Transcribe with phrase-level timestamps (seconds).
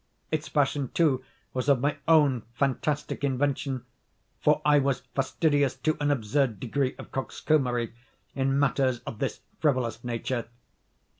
[0.31, 1.23] Its fashion, too,
[1.53, 3.85] was of my own fantastic invention;
[4.39, 7.93] for I was fastidious to an absurd degree of coxcombry,
[8.33, 10.47] in matters of this frivolous nature.